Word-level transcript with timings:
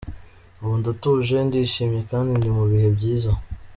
Ubu 0.61 0.73
ndatuje, 0.81 1.35
ndishimye 1.47 2.01
kandi 2.11 2.29
ndi 2.39 2.49
mu 2.57 2.63
bihe 2.71 2.87
byiza. 2.95 3.31